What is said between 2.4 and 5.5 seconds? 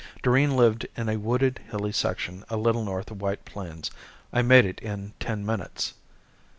a little north of White Plains. I made it in ten